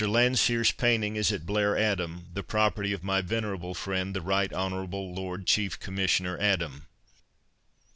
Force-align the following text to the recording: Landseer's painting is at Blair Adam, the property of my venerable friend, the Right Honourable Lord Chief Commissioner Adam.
Landseer's 0.03 0.71
painting 0.71 1.15
is 1.15 1.31
at 1.31 1.45
Blair 1.45 1.77
Adam, 1.77 2.25
the 2.33 2.41
property 2.41 2.91
of 2.91 3.03
my 3.03 3.21
venerable 3.21 3.75
friend, 3.75 4.15
the 4.15 4.21
Right 4.21 4.51
Honourable 4.51 5.13
Lord 5.13 5.45
Chief 5.45 5.79
Commissioner 5.79 6.39
Adam. 6.39 6.87